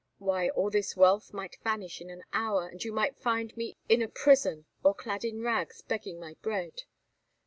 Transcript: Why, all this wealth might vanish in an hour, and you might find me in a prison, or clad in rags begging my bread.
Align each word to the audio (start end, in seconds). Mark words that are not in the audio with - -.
Why, 0.17 0.49
all 0.49 0.71
this 0.71 0.97
wealth 0.97 1.31
might 1.31 1.59
vanish 1.63 2.01
in 2.01 2.09
an 2.09 2.23
hour, 2.33 2.65
and 2.67 2.83
you 2.83 2.91
might 2.91 3.19
find 3.19 3.55
me 3.55 3.77
in 3.87 4.01
a 4.01 4.07
prison, 4.07 4.65
or 4.83 4.95
clad 4.95 5.23
in 5.23 5.43
rags 5.43 5.83
begging 5.83 6.19
my 6.19 6.33
bread. 6.41 6.85